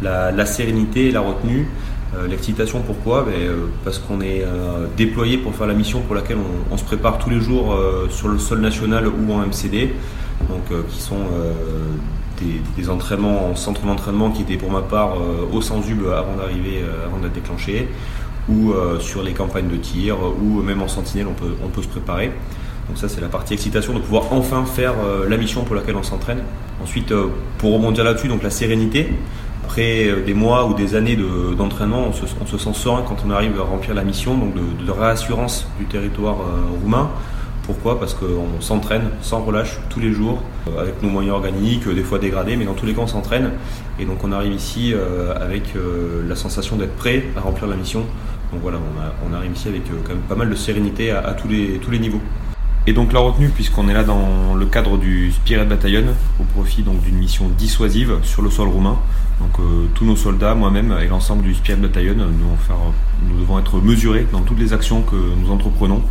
la, 0.03 0.47
sérénité 0.47 1.09
et 1.09 1.13
la 1.13 1.21
retenue. 1.21 1.67
L'excitation 2.29 2.81
pourquoi? 2.81 3.25
Ben, 3.25 3.35
Parce 3.85 3.99
qu'on 3.99 4.21
est 4.21 4.45
déployé 4.97 5.39
pour 5.39 5.55
faire 5.55 5.67
la 5.67 5.75
mission 5.75 6.01
pour 6.01 6.15
laquelle 6.15 6.39
on, 6.71 6.77
se 6.77 6.85
prépare 6.85 7.19
tous 7.19 7.31
les 7.31 7.41
jours 7.41 7.79
sur 8.11 8.29
le 8.29 8.39
sol 8.39 8.61
national 8.61 9.07
ou 9.09 9.33
en 9.33 9.39
MCD, 9.47 9.95
donc 10.49 10.87
qui 10.89 11.01
sont 11.01 11.25
des, 12.77 12.91
entraînements 12.91 13.51
en 13.51 13.57
centre 13.57 13.83
d'entraînement 13.83 14.31
qui 14.31 14.43
étaient 14.43 14.57
pour 14.57 14.71
ma 14.71 14.83
part 14.83 15.15
euh, 15.15 15.47
au 15.53 15.61
Sanzub 15.61 16.07
avant 16.07 16.37
d'arriver, 16.37 16.83
euh, 16.83 17.07
avant 17.07 17.19
d'être 17.19 17.33
déclenché, 17.33 17.89
ou 18.49 18.73
euh, 18.73 19.01
sur 19.01 19.23
les 19.23 19.33
campagnes 19.33 19.69
de 19.69 19.77
tir, 19.77 20.17
ou 20.43 20.63
même 20.63 20.83
en 20.83 20.89
sentinelle, 20.89 21.27
on 21.29 21.69
peut 21.69 21.83
se 21.83 21.89
préparer. 21.89 22.33
Donc 22.89 22.99
ça 22.99 23.09
c'est 23.09 23.21
la 23.21 23.29
partie 23.29 23.55
excitation 23.55 23.93
de 23.95 23.99
pouvoir 23.99 24.33
enfin 24.33 24.65
faire 24.65 24.95
la 25.29 25.37
mission 25.37 25.65
pour 25.65 25.75
laquelle 25.75 25.97
on 25.97 26.05
s'entraîne. 26.05 26.39
Ensuite, 26.83 27.13
pour 27.59 27.73
rebondir 27.75 28.05
là-dessus, 28.05 28.29
donc 28.29 28.43
la 28.43 28.51
sérénité. 28.51 29.13
Après 29.65 30.09
des 30.25 30.35
mois 30.35 30.67
ou 30.67 30.75
des 30.75 30.95
années 30.95 31.19
d'entraînement, 31.59 32.07
on, 32.09 32.13
se, 32.13 32.59
sent 32.59 32.75
serein 32.75 33.03
quand 33.09 33.17
on 33.27 33.31
arrive 33.31 33.59
à 33.61 33.65
remplir 33.65 33.95
la 33.95 34.05
mission, 34.05 34.39
donc 34.39 34.55
de, 34.55 34.91
réassurance 34.93 35.67
du 35.81 35.87
territoire 35.87 36.37
roumain. 36.81 37.11
Pourquoi? 37.67 37.99
Parce 37.99 38.15
qu'on 38.15 38.61
s'entraîne 38.61 39.11
sans 39.23 39.43
relâche 39.43 39.81
tous 39.91 39.99
les 39.99 40.13
jours 40.13 40.41
euh, 40.69 40.81
avec 40.81 41.03
nos 41.03 41.09
moyens 41.09 41.35
organiques, 41.35 41.87
euh, 41.89 41.95
des 41.95 42.05
fois 42.05 42.21
dégradés, 42.21 42.57
mais 42.57 42.65
dans 42.65 42.75
tous 42.75 42.87
les 42.87 42.95
cas 42.95 43.01
on 43.01 43.07
s'entraîne. 43.09 43.51
Et 43.99 44.05
donc 44.05 44.23
on 44.23 44.31
arrive 44.31 44.53
ici 44.53 44.93
euh, 44.95 45.35
avec 45.35 45.75
la 46.29 46.37
sensation 46.37 46.77
d'être 46.77 46.95
prêt 46.95 47.25
à 47.37 47.41
remplir 47.41 47.67
la 47.67 47.75
mission. 47.75 48.05
Donc 48.53 48.63
voilà, 48.63 48.79
on, 49.29 49.35
arrive 49.35 49.53
ici 49.53 49.67
avec 49.67 49.83
quand 50.05 50.15
même 50.15 50.23
pas 50.29 50.37
mal 50.37 50.49
de 50.49 50.55
sérénité 50.55 51.11
à, 51.11 51.33
tous, 51.33 51.49
les, 51.49 51.79
tous 51.79 51.91
les 51.91 51.99
niveaux. 51.99 52.21
Et 52.87 52.93
donc 52.93 53.13
la 53.13 53.21
retenue, 53.21 53.49
puisqu'on 53.49 53.89
est 53.89 53.95
là 53.95 54.05
dans 54.05 54.55
le 54.55 54.67
cadre 54.67 54.97
du 54.97 55.33
Spirit 55.33 55.67
Battalion, 55.67 56.05
au 56.41 56.45
profit 56.45 56.83
donc 56.83 57.03
d'une 57.03 57.17
mission 57.17 57.49
dissuasive 57.49 58.19
sur 58.23 58.43
le 58.43 58.51
sol 58.51 58.69
roumain. 58.69 58.99
Donc 59.41 59.59
tous 59.95 60.05
nos 60.05 60.17
soldats, 60.17 60.55
moi-même 60.55 60.97
et 61.03 61.09
l'ensemble 61.09 61.43
du 61.43 61.55
Spirit 61.55 61.81
Battalion, 61.81 62.15
nous, 62.15 63.29
nous 63.29 63.41
devons 63.41 63.59
être 63.59 63.81
mesurés 63.81 64.27
dans 64.31 64.41
toutes 64.41 64.61
les 64.61 64.73
actions 64.73 65.03
que 65.03 65.17
nous 65.17 65.51
entreprenons 65.51 66.03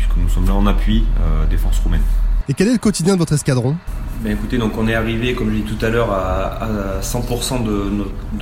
puisque 0.00 0.16
nous 0.16 0.28
sommes 0.28 0.46
là 0.46 0.54
en 0.54 0.66
appui 0.66 1.04
euh, 1.20 1.46
des 1.46 1.56
forces 1.56 1.78
roumaines. 1.80 2.02
Et 2.48 2.54
quel 2.54 2.68
est 2.68 2.72
le 2.72 2.78
quotidien 2.78 3.14
de 3.14 3.18
votre 3.18 3.34
escadron? 3.34 3.76
Ben 4.22 4.32
écoutez, 4.32 4.58
donc 4.58 4.76
on 4.76 4.88
est 4.88 4.94
arrivé, 4.94 5.34
comme 5.34 5.50
je 5.50 5.54
l'ai 5.56 5.60
dit 5.60 5.72
tout 5.74 5.84
à 5.84 5.88
l'heure, 5.88 6.10
à, 6.10 7.00
100% 7.00 7.64
de, 7.64 7.90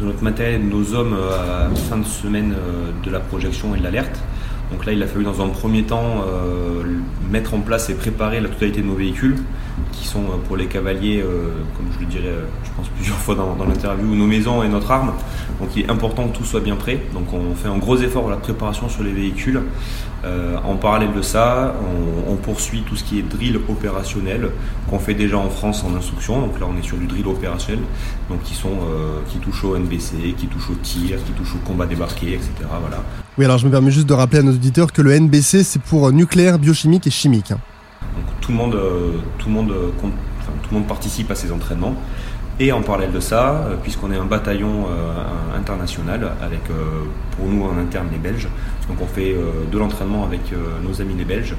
notre 0.00 0.22
matériel 0.22 0.60
et 0.60 0.64
de 0.64 0.70
nos 0.70 0.94
hommes 0.94 1.14
euh, 1.14 1.66
à 1.66 1.68
la 1.68 1.74
fin 1.74 1.98
de 1.98 2.06
semaine 2.06 2.52
euh, 2.52 2.90
de 3.04 3.10
la 3.10 3.20
projection 3.20 3.74
et 3.74 3.78
de 3.78 3.84
l'alerte. 3.84 4.20
Donc 4.70 4.84
là, 4.86 4.92
il 4.92 5.02
a 5.02 5.06
fallu 5.06 5.24
dans 5.24 5.40
un 5.42 5.48
premier 5.48 5.84
temps 5.84 6.24
mettre 7.30 7.54
en 7.54 7.60
place 7.60 7.88
et 7.90 7.94
préparer 7.94 8.40
la 8.40 8.48
totalité 8.48 8.82
de 8.82 8.86
nos 8.86 8.94
véhicules, 8.94 9.36
qui 9.92 10.06
sont 10.06 10.24
pour 10.46 10.56
les 10.56 10.66
cavaliers, 10.66 11.24
comme 11.76 11.86
je 11.94 12.00
le 12.00 12.06
dirais, 12.06 12.34
je 12.64 12.70
pense 12.76 12.88
plusieurs 12.88 13.16
fois 13.24 13.34
dans, 13.34 13.64
l'interview, 13.64 14.14
nos 14.14 14.26
maisons 14.26 14.62
et 14.62 14.68
notre 14.68 14.90
arme. 14.90 15.12
Donc 15.60 15.70
il 15.74 15.84
est 15.84 15.90
important 15.90 16.28
que 16.28 16.36
tout 16.36 16.44
soit 16.44 16.60
bien 16.60 16.76
prêt. 16.76 17.00
Donc 17.14 17.32
on 17.32 17.54
fait 17.54 17.68
un 17.68 17.78
gros 17.78 17.96
effort 17.96 18.22
pour 18.22 18.30
la 18.30 18.36
préparation 18.36 18.88
sur 18.88 19.02
les 19.02 19.12
véhicules. 19.12 19.62
Euh, 20.24 20.56
en 20.64 20.74
parallèle 20.76 21.12
de 21.12 21.22
ça, 21.22 21.76
on, 22.28 22.34
poursuit 22.36 22.82
tout 22.82 22.96
ce 22.96 23.04
qui 23.04 23.18
est 23.18 23.22
drill 23.22 23.58
opérationnel 23.68 24.50
qu'on 24.88 24.98
fait 24.98 25.14
déjà 25.14 25.36
en 25.36 25.50
France 25.50 25.84
en 25.84 25.94
instruction. 25.96 26.40
Donc 26.40 26.58
là, 26.58 26.66
on 26.68 26.78
est 26.78 26.82
sur 26.82 26.96
du 26.96 27.06
drill 27.06 27.26
opérationnel, 27.26 27.84
donc 28.30 28.42
qui 28.42 28.54
sont 28.54 28.70
euh, 28.70 29.18
qui 29.28 29.38
touchent 29.38 29.64
au 29.64 29.76
NBC, 29.76 30.34
qui 30.36 30.46
touchent 30.46 30.70
au 30.70 30.74
tir, 30.74 31.22
qui 31.24 31.32
touchent 31.32 31.56
au 31.56 31.66
combat 31.66 31.86
débarqué, 31.86 32.32
etc. 32.34 32.50
Voilà. 32.80 33.02
Oui, 33.38 33.44
alors 33.44 33.58
je 33.58 33.66
me 33.66 33.70
permets 33.70 33.92
juste 33.92 34.08
de 34.08 34.14
rappeler 34.14 34.40
à 34.40 34.42
nos 34.42 34.50
auditeurs 34.50 34.92
que 34.92 35.00
le 35.00 35.16
NBC 35.16 35.62
c'est 35.62 35.80
pour 35.80 36.10
nucléaire, 36.10 36.58
biochimique 36.58 37.06
et 37.06 37.10
chimique. 37.10 37.52
Tout 38.40 38.50
le 38.50 38.56
monde, 38.56 38.74
euh, 38.74 39.12
tout 39.38 39.46
le 39.46 39.54
monde, 39.54 39.72
tout 40.00 40.68
le 40.72 40.78
monde 40.78 40.88
participe 40.88 41.30
à 41.30 41.36
ces 41.36 41.52
entraînements. 41.52 41.94
Et 42.58 42.72
en 42.72 42.82
parallèle 42.82 43.12
de 43.12 43.20
ça, 43.20 43.68
puisqu'on 43.84 44.10
est 44.10 44.16
un 44.16 44.24
bataillon 44.24 44.86
international 45.56 46.32
avec 46.42 46.62
pour 47.36 47.46
nous 47.46 47.62
en 47.62 47.78
interne 47.78 48.08
les 48.10 48.18
Belges, 48.18 48.48
donc 48.88 49.00
on 49.00 49.06
fait 49.06 49.36
de 49.70 49.78
l'entraînement 49.78 50.24
avec 50.24 50.40
nos 50.82 51.00
amis 51.00 51.14
les 51.16 51.24
Belges 51.24 51.54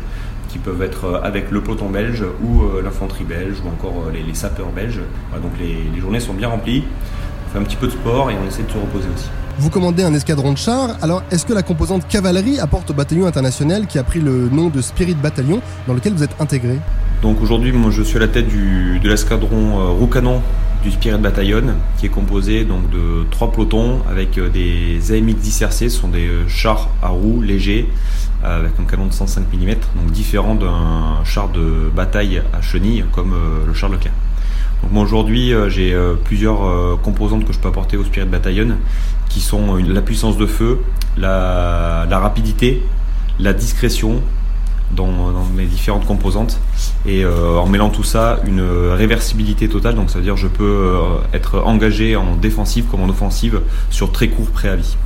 qui 0.50 0.58
peuvent 0.58 0.82
être 0.82 1.22
avec 1.24 1.52
le 1.52 1.62
peloton 1.62 1.90
belge 1.90 2.26
ou 2.44 2.64
l'infanterie 2.84 3.24
belge 3.24 3.62
ou 3.64 3.70
encore 3.70 4.12
les, 4.12 4.34
sapeurs 4.34 4.74
belges. 4.76 5.00
donc 5.42 5.54
les, 5.58 6.02
journées 6.02 6.20
sont 6.20 6.34
bien 6.34 6.50
remplies. 6.50 6.84
On 7.48 7.54
fait 7.54 7.60
un 7.60 7.64
petit 7.64 7.78
peu 7.78 7.88
de 7.88 7.94
sport 7.94 8.30
et 8.30 8.36
on 8.36 8.46
essaie 8.46 8.64
de 8.64 8.70
se 8.70 8.78
reposer 8.78 9.08
aussi. 9.16 9.30
Vous 9.60 9.70
commandez 9.70 10.04
un 10.04 10.14
escadron 10.14 10.54
de 10.54 10.58
chars, 10.58 10.92
alors 11.02 11.22
est-ce 11.32 11.46
que 11.46 11.52
la 11.52 11.64
composante 11.64 12.08
cavalerie 12.08 12.60
apporte 12.60 12.92
au 12.92 12.94
bataillon 12.94 13.26
international 13.26 13.88
qui 13.88 14.00
a 14.00 14.04
pris 14.04 14.22
le 14.22 14.48
nom 14.48 14.70
de 14.70 14.80
Spirit 14.80 15.16
Battalion 15.16 15.60
dans 15.86 15.94
lequel 15.94 16.14
vous 16.14 16.24
êtes 16.24 16.34
intégré? 16.40 16.78
Donc 17.22 17.42
aujourd'hui, 17.42 17.74
moi 17.74 17.92
je 17.92 18.02
suis 18.02 18.16
à 18.16 18.22
la 18.22 18.30
tête 18.30 18.48
de 18.48 19.06
l'escadron 19.06 19.82
euh, 19.82 19.90
Roucanon 19.90 20.42
du 20.82 20.92
Spirit 20.92 21.18
Battalion 21.18 21.76
qui 21.98 22.06
est 22.06 22.10
composé 22.10 22.64
donc 22.64 22.90
de 22.90 23.26
trois 23.32 23.52
pelotons 23.52 24.00
avec 24.10 24.38
euh, 24.38 24.48
des 24.48 25.12
AMX 25.12 25.36
10 25.36 25.62
RC, 25.64 25.90
ce 25.90 26.00
sont 26.00 26.08
des 26.08 26.28
euh, 26.28 26.48
chars 26.48 26.88
à 27.04 27.10
roues 27.10 27.42
légers 27.42 27.90
avec 28.42 28.72
un 28.80 28.86
canon 28.86 29.08
de 29.08 29.12
105 29.12 29.42
mm, 29.52 29.68
donc 29.98 30.12
différent 30.14 30.56
d'un 30.56 31.22
char 31.26 31.50
de 31.50 31.92
bataille 31.94 32.42
à 32.54 32.62
chenilles 32.62 33.04
comme 33.12 33.36
le 33.68 33.74
char 33.74 33.90
Leclerc. 33.90 34.14
Donc 34.84 35.04
aujourd'hui 35.04 35.54
j'ai 35.68 35.96
plusieurs 36.24 37.00
composantes 37.02 37.46
que 37.46 37.54
je 37.54 37.60
peux 37.60 37.68
apporter 37.68 37.98
au 37.98 38.04
Spirit 38.04 38.28
Battalion 38.28 38.78
qui 39.30 39.40
sont 39.40 39.76
la 39.76 40.02
puissance 40.02 40.38
de 40.38 40.46
feu, 40.46 40.80
la, 41.18 42.08
rapidité, 42.12 42.84
la 43.40 43.54
discrétion 43.54 44.22
dans, 44.92 45.08
mes 45.56 45.66
différentes 45.66 46.06
composantes 46.06 46.60
et 47.06 47.24
euh, 47.24 47.58
en 47.58 47.68
mêlant 47.68 47.90
tout 47.90 48.04
ça 48.04 48.40
une 48.46 48.62
réversibilité 48.62 49.70
totale. 49.70 49.96
Donc 49.96 50.10
ça 50.10 50.18
veut 50.18 50.24
dire 50.24 50.36
je 50.36 50.48
peux 50.48 50.64
euh, 50.64 51.18
être 51.32 51.60
engagé 51.60 52.16
en 52.16 52.36
défensive 52.36 52.86
comme 52.90 53.02
en 53.02 53.10
offensive 53.10 53.62
sur 53.92 54.12
très 54.12 54.30
court 54.30 54.50
préavis. 54.50 54.98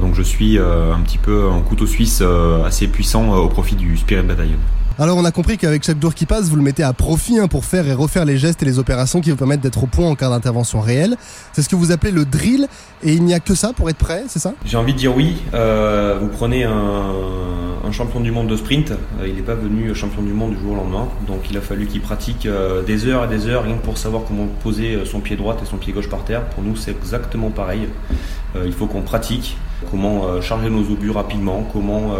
Donc 0.00 0.14
je 0.14 0.22
suis 0.22 0.58
euh, 0.58 0.94
un 0.94 1.00
petit 1.00 1.18
peu 1.18 1.48
un 1.50 1.60
couteau 1.60 1.86
suisse 1.86 2.22
assez 2.64 2.86
puissant 2.86 3.34
au 3.34 3.48
profit 3.48 3.74
du 3.74 3.96
Spirit 3.96 4.22
Battalion 4.22 4.58
alors 4.98 5.18
on 5.18 5.26
a 5.26 5.30
compris 5.30 5.58
qu'avec 5.58 5.84
chaque 5.84 6.00
tour 6.00 6.14
qui 6.14 6.24
passe, 6.24 6.48
vous 6.48 6.56
le 6.56 6.62
mettez 6.62 6.82
à 6.82 6.94
profit 6.94 7.38
hein, 7.38 7.48
pour 7.48 7.66
faire 7.66 7.86
et 7.86 7.92
refaire 7.92 8.24
les 8.24 8.38
gestes 8.38 8.62
et 8.62 8.66
les 8.66 8.78
opérations 8.78 9.20
qui 9.20 9.30
vous 9.30 9.36
permettent 9.36 9.60
d'être 9.60 9.82
au 9.84 9.86
point 9.86 10.08
en 10.08 10.14
cas 10.14 10.30
d'intervention 10.30 10.80
réelle. 10.80 11.16
C'est 11.52 11.60
ce 11.60 11.68
que 11.68 11.76
vous 11.76 11.92
appelez 11.92 12.12
le 12.12 12.24
drill 12.24 12.66
et 13.02 13.12
il 13.12 13.22
n'y 13.22 13.34
a 13.34 13.40
que 13.40 13.54
ça 13.54 13.74
pour 13.74 13.90
être 13.90 13.98
prêt, 13.98 14.24
c'est 14.28 14.38
ça? 14.38 14.54
J'ai 14.64 14.78
envie 14.78 14.94
de 14.94 14.98
dire 14.98 15.14
oui. 15.14 15.36
Euh, 15.52 16.18
vous 16.18 16.28
prenez 16.28 16.64
un, 16.64 17.92
champion 17.92 18.20
du 18.20 18.32
monde 18.32 18.48
de 18.48 18.56
sprint, 18.56 18.90
euh, 18.90 19.28
il 19.28 19.36
n'est 19.36 19.42
pas 19.42 19.54
venu 19.54 19.94
champion 19.94 20.20
du 20.20 20.32
monde 20.32 20.54
du 20.54 20.60
jour 20.60 20.72
au 20.72 20.74
lendemain, 20.74 21.08
donc 21.28 21.48
il 21.48 21.56
a 21.56 21.60
fallu 21.60 21.86
qu'il 21.86 22.00
pratique 22.00 22.44
euh, 22.44 22.82
des 22.82 23.06
heures 23.06 23.24
et 23.24 23.28
des 23.28 23.46
heures 23.46 23.62
rien 23.62 23.76
que 23.76 23.84
pour 23.84 23.96
savoir 23.96 24.24
comment 24.26 24.48
poser 24.62 24.98
son 25.06 25.20
pied 25.20 25.36
droit 25.36 25.56
et 25.62 25.66
son 25.66 25.76
pied 25.76 25.92
gauche 25.92 26.10
par 26.10 26.24
terre. 26.24 26.44
Pour 26.46 26.64
nous 26.64 26.74
c'est 26.74 26.90
exactement 26.90 27.50
pareil. 27.50 27.88
il 28.56 28.72
faut 28.72 28.86
qu'on 28.86 29.02
pratique 29.02 29.56
comment 29.90 30.40
charger 30.42 30.68
nos 30.68 30.90
obus 30.90 31.10
rapidement, 31.10 31.66
comment 31.72 32.16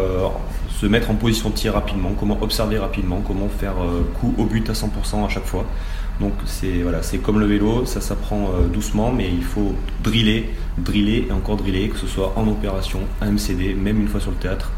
se 0.81 0.87
mettre 0.87 1.11
en 1.11 1.15
position 1.15 1.49
de 1.49 1.55
tir 1.55 1.73
rapidement, 1.73 2.13
comment 2.19 2.39
observer 2.43 2.79
rapidement, 2.79 3.23
comment 3.27 3.49
faire 3.49 3.83
euh, 3.83 4.03
coup 4.21 4.35
au 4.37 4.45
but 4.45 4.69
à 4.69 4.75
100% 4.75 5.25
à 5.25 5.29
chaque 5.29 5.47
fois. 5.47 5.65
Donc 6.21 6.33
c'est 6.47 7.19
comme 7.19 7.41
le 7.41 7.47
vélo, 7.47 7.85
ça 7.87 8.01
s'apprend 8.01 8.51
euh, 8.51 8.67
doucement, 8.69 9.11
mais 9.11 9.29
il 9.31 9.45
faut 9.45 9.75
driller, 10.03 10.51
driller 10.79 11.27
et 11.29 11.33
encore 11.33 11.57
driller, 11.57 11.89
que 11.89 11.99
ce 11.99 12.07
soit 12.07 12.35
en 12.37 12.47
opération, 12.49 13.01
à 13.21 13.27
MCD, 13.27 13.75
même 13.75 14.01
une 14.01 14.09
fois 14.09 14.21
sur 14.21 14.31
le 14.31 14.37
théâtre. 14.37 14.71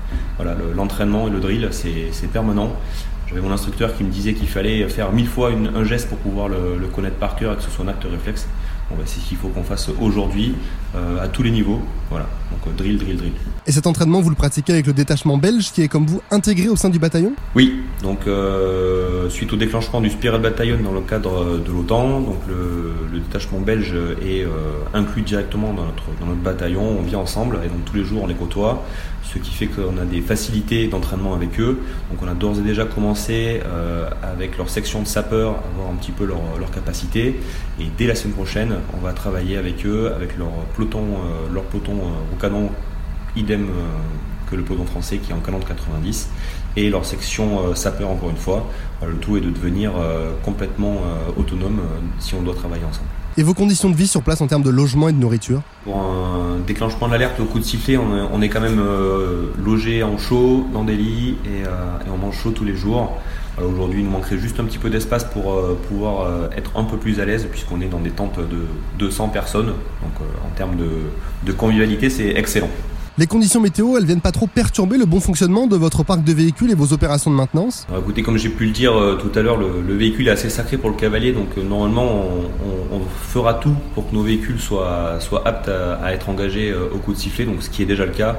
L'entraînement 0.76 1.26
et 1.26 1.30
le 1.30 1.40
drill, 1.40 1.68
c'est 1.72 2.30
permanent. 2.32 2.72
J'avais 3.28 3.40
mon 3.40 3.50
instructeur 3.50 3.96
qui 3.96 4.04
me 4.04 4.10
disait 4.10 4.34
qu'il 4.34 4.48
fallait 4.48 4.88
faire 4.88 5.12
mille 5.12 5.26
fois 5.26 5.50
un 5.52 5.84
geste 5.84 6.08
pour 6.08 6.18
pouvoir 6.18 6.48
le, 6.48 6.78
le 6.78 6.86
connaître 6.86 7.16
par 7.16 7.36
cœur 7.36 7.52
et 7.52 7.56
que 7.56 7.62
ce 7.62 7.70
soit 7.70 7.84
un 7.84 7.88
acte 7.88 8.04
réflexe. 8.04 8.48
Bon, 8.90 8.96
bah, 8.96 9.02
c'est 9.04 9.20
ce 9.20 9.28
qu'il 9.28 9.36
faut 9.36 9.48
qu'on 9.48 9.64
fasse 9.64 9.90
aujourd'hui 10.00 10.54
euh, 10.94 11.22
à 11.22 11.28
tous 11.28 11.42
les 11.42 11.50
niveaux. 11.50 11.82
Voilà, 12.08 12.26
donc 12.50 12.60
euh, 12.66 12.70
drill, 12.74 12.96
drill, 12.96 13.18
drill. 13.18 13.32
Et 13.66 13.72
cet 13.72 13.86
entraînement, 13.86 14.22
vous 14.22 14.30
le 14.30 14.34
pratiquez 14.34 14.72
avec 14.72 14.86
le 14.86 14.94
détachement 14.94 15.36
belge 15.36 15.72
qui 15.72 15.82
est 15.82 15.88
comme 15.88 16.06
vous 16.06 16.22
intégré 16.30 16.70
au 16.70 16.76
sein 16.76 16.88
du 16.88 16.98
bataillon? 16.98 17.34
Oui, 17.54 17.82
donc 18.02 18.20
euh, 18.26 19.28
suite 19.28 19.52
au 19.52 19.56
déclenchement 19.56 20.00
du 20.00 20.08
Spirit 20.08 20.38
Battalion 20.38 20.78
dans 20.82 20.92
le 20.92 21.02
cadre 21.02 21.58
de 21.58 21.70
l'OTAN, 21.70 22.20
donc 22.20 22.38
le, 22.48 23.18
détachement 23.18 23.60
belge 23.60 23.94
est 24.22 24.46
inclus 24.94 25.22
directement 25.22 25.74
dans 25.74 25.84
notre, 25.84 26.04
dans 26.20 26.26
notre 26.26 26.40
bataillon. 26.40 26.98
On 27.00 27.02
vit 27.02 27.16
ensemble 27.16 27.58
et 27.64 27.68
donc 27.68 27.84
tous 27.84 27.96
les 27.96 28.04
jours 28.04 28.22
on 28.22 28.26
les 28.26 28.34
côtoie 28.34 28.84
ce 29.24 29.38
qui 29.38 29.50
fait 29.50 29.66
qu'on 29.66 29.98
a 29.98 30.04
des 30.04 30.22
facilités 30.22 30.86
d'entraînement 30.86 31.34
avec 31.34 31.60
eux. 31.60 31.80
Donc 32.10 32.22
on 32.22 32.28
a 32.28 32.34
d'ores 32.34 32.60
et 32.60 32.62
déjà 32.62 32.86
commencé 32.86 33.60
avec 34.22 34.56
leur 34.56 34.70
section 34.70 35.02
de 35.02 35.06
sapeurs 35.06 35.56
à 35.56 35.64
voir 35.76 35.90
un 35.92 35.96
petit 35.96 36.12
peu 36.12 36.24
leur, 36.24 36.40
leur, 36.58 36.70
capacité. 36.70 37.38
Et 37.80 37.86
dès 37.98 38.06
la 38.06 38.14
semaine 38.14 38.34
prochaine, 38.34 38.77
on 38.94 38.98
va 38.98 39.12
travailler 39.12 39.56
avec 39.56 39.84
eux, 39.86 40.12
avec 40.14 40.36
leur 40.36 40.50
peloton, 40.76 41.02
euh, 41.02 41.52
leur 41.52 41.64
peloton 41.64 41.92
euh, 41.92 42.34
au 42.34 42.36
canon 42.40 42.70
idem 43.36 43.68
que 44.50 44.56
le 44.56 44.62
peloton 44.62 44.86
français 44.86 45.18
qui 45.18 45.30
est 45.30 45.34
en 45.34 45.40
canon 45.40 45.58
de 45.58 45.64
90 45.64 46.30
et 46.76 46.90
leur 46.90 47.04
section 47.04 47.74
sapeur 47.76 48.08
encore 48.10 48.30
une 48.30 48.36
fois. 48.36 48.66
le 49.06 49.14
tout 49.16 49.36
est 49.36 49.40
de 49.40 49.50
devenir 49.50 49.92
complètement 50.42 51.02
autonome 51.36 51.80
si 52.18 52.34
on 52.34 52.42
doit 52.42 52.54
travailler 52.54 52.84
ensemble. 52.84 53.10
Et 53.38 53.44
vos 53.44 53.54
conditions 53.54 53.88
de 53.88 53.94
vie 53.94 54.08
sur 54.08 54.20
place 54.24 54.40
en 54.40 54.48
termes 54.48 54.64
de 54.64 54.70
logement 54.70 55.08
et 55.08 55.12
de 55.12 55.18
nourriture 55.18 55.62
Pour 55.84 55.96
un 55.96 56.58
déclenchement 56.66 57.06
de 57.06 57.12
l'alerte 57.12 57.38
au 57.38 57.44
coup 57.44 57.60
de 57.60 57.64
sifflet, 57.64 57.96
on 57.96 58.42
est, 58.42 58.48
quand 58.48 58.60
même 58.60 58.80
euh, 58.80 59.52
logé 59.64 60.02
en 60.02 60.18
chaud, 60.18 60.66
dans 60.72 60.82
des 60.82 60.96
lits, 60.96 61.36
et, 61.44 61.64
euh, 61.64 62.12
on 62.12 62.16
mange 62.16 62.36
chaud 62.36 62.50
tous 62.50 62.64
les 62.64 62.74
jours. 62.74 63.16
Aujourd'hui, 63.64 64.00
il 64.00 64.06
nous 64.06 64.10
manquerait 64.10 64.38
juste 64.38 64.58
un 64.58 64.64
petit 64.64 64.78
peu 64.78 64.90
d'espace 64.90 65.22
pour 65.22 65.52
euh, 65.52 65.78
pouvoir 65.88 66.50
être 66.56 66.76
un 66.76 66.82
peu 66.82 66.96
plus 66.96 67.20
à 67.20 67.24
l'aise, 67.26 67.46
puisqu'on 67.48 67.80
est 67.80 67.86
dans 67.86 68.00
des 68.00 68.10
tentes 68.10 68.40
de 68.40 68.66
200 68.98 69.28
personnes. 69.28 69.66
Donc 69.66 70.28
en 70.44 70.56
termes 70.56 70.74
de 71.44 71.52
convivialité, 71.52 72.10
c'est 72.10 72.30
excellent. 72.30 72.70
Les 73.18 73.26
conditions 73.26 73.60
météo, 73.60 73.98
elles 73.98 74.04
viennent 74.04 74.20
pas 74.20 74.30
trop 74.30 74.46
perturber 74.46 74.96
le 74.96 75.04
bon 75.04 75.18
fonctionnement 75.18 75.66
de 75.66 75.74
votre 75.74 76.04
parc 76.04 76.22
de 76.22 76.32
véhicules 76.32 76.70
et 76.70 76.76
vos 76.76 76.92
opérations 76.92 77.32
de 77.32 77.34
maintenance? 77.34 77.84
Écoutez, 77.98 78.22
comme 78.22 78.36
j'ai 78.38 78.48
pu 78.48 78.66
le 78.66 78.70
dire 78.70 78.96
euh, 78.96 79.16
tout 79.16 79.36
à 79.36 79.42
l'heure, 79.42 79.56
le, 79.56 79.96
véhicule 79.96 80.28
est 80.28 80.30
assez 80.30 80.48
sacré 80.48 80.76
pour 80.76 80.88
le 80.88 80.94
cavalier, 80.94 81.32
donc 81.32 81.48
euh, 81.58 81.64
normalement 81.64 82.28
on, 82.92 83.00
fera 83.28 83.54
tout 83.54 83.74
pour 83.94 84.08
que 84.08 84.14
nos 84.14 84.22
véhicules 84.22 84.60
soient, 84.60 85.18
aptes 85.44 85.68
à, 85.68 86.12
être 86.12 86.28
engagés 86.28 86.70
euh, 86.70 86.88
au 86.94 86.98
coup 86.98 87.12
de 87.12 87.18
sifflet, 87.18 87.44
donc 87.44 87.60
ce 87.60 87.70
qui 87.70 87.82
est 87.82 87.86
déjà 87.86 88.06
le 88.06 88.12
cas. 88.12 88.36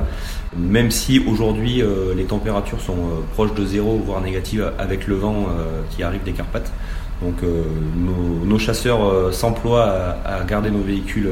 Même 0.58 0.92
si 0.92 1.20
aujourd'hui 1.20 1.84
les 2.16 2.24
températures 2.24 2.80
sont 2.82 2.96
proches 3.34 3.54
de 3.54 3.66
zéro, 3.66 4.02
voire 4.04 4.22
négatives, 4.22 4.72
avec 4.80 5.06
le 5.08 5.16
vent 5.16 5.48
qui 5.92 6.02
arrive 6.02 6.24
des 6.24 6.32
Carpates. 6.32 6.72
Donc 7.22 7.36
nos, 8.46 8.58
chasseurs 8.58 9.32
s'emploient 9.32 10.16
à, 10.26 10.44
garder 10.46 10.72
nos 10.72 10.82
véhicules 10.82 11.30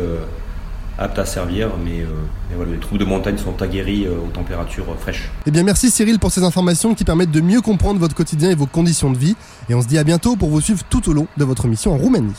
apte 0.97 1.19
à 1.19 1.25
servir, 1.25 1.69
mais, 1.83 2.01
euh, 2.01 2.65
les 2.65 2.79
troupes 2.79 2.97
de 2.97 3.05
montagne 3.05 3.37
sont 3.37 3.61
aguerries 3.61 4.05
euh, 4.05 4.17
aux 4.25 4.31
températures 4.31 4.85
fraîches. 4.99 5.29
Eh 5.45 5.51
bien 5.51 5.63
merci 5.63 5.91
Cyril 5.91 6.19
pour 6.19 6.31
ces 6.31 6.43
informations 6.43 6.95
qui 6.95 7.03
permettent 7.03 7.31
de 7.31 7.41
mieux 7.41 7.61
comprendre 7.61 7.99
votre 7.99 8.15
quotidien 8.15 8.49
et 8.49 8.55
vos 8.55 8.65
conditions 8.65 9.11
de 9.11 9.17
vie. 9.17 9.35
Et 9.69 9.75
on 9.75 9.81
se 9.81 9.87
dit 9.87 9.97
à 9.97 10.03
bientôt 10.03 10.35
pour 10.35 10.49
vous 10.49 10.61
suivre 10.61 10.83
tout 10.89 11.09
au 11.09 11.13
long 11.13 11.27
de 11.37 11.43
votre 11.43 11.67
mission 11.67 11.93
en 11.93 11.97
Roumanie. 11.97 12.33